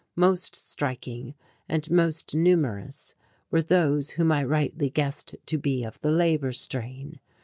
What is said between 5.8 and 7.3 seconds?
of the labour strain.